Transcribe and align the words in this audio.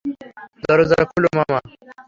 দরজা 0.63 0.99
খুলো, 1.09 1.29
মামা। 1.37 1.59